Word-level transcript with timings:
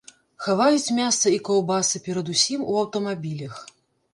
Хаваюць 0.45 0.93
мяса 0.99 1.33
і 1.35 1.37
каўбасы, 1.49 2.01
перадусім, 2.07 2.67
у 2.73 2.81
аўтамабілях. 2.81 3.63